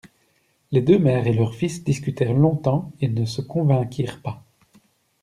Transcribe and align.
Les 0.71 0.81
deux 0.81 0.97
mères 0.97 1.27
et 1.27 1.33
leurs 1.33 1.53
fils 1.53 1.83
discutèrent 1.83 2.33
longtemps, 2.33 2.91
et 3.01 3.07
ne 3.07 3.23
se 3.23 3.39
convainquirent 3.39 4.19
pas. 4.23 4.43